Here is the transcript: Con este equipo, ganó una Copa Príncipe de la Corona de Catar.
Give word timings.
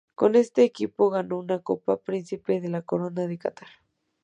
Con 0.15 0.33
este 0.33 0.63
equipo, 0.63 1.11
ganó 1.11 1.37
una 1.37 1.59
Copa 1.59 1.95
Príncipe 1.97 2.59
de 2.59 2.69
la 2.69 2.81
Corona 2.81 3.27
de 3.27 3.37
Catar. 3.37 3.67